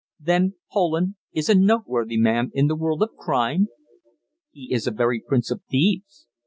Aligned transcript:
"Then 0.19 0.55
Poland 0.71 1.13
is 1.31 1.47
a 1.47 1.53
noteworthy 1.53 2.17
man 2.17 2.49
in 2.55 2.65
the 2.65 2.75
world 2.75 3.03
of 3.03 3.15
crime?" 3.15 3.67
"He 4.49 4.73
is 4.73 4.87
a 4.87 4.91
very 4.91 5.19
prince 5.21 5.51
of 5.51 5.61
thieves. 5.69 6.25